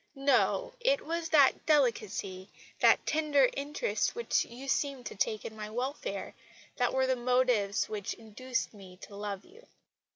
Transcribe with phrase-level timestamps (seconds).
[0.15, 5.69] No, it was that delicacy, that tender interest which you seemed to take in my
[5.69, 6.33] welfare,
[6.77, 9.67] that were the motives which induced me to love you."